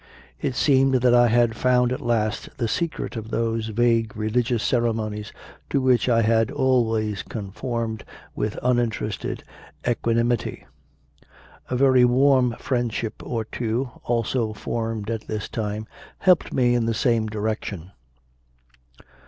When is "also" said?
14.03-14.53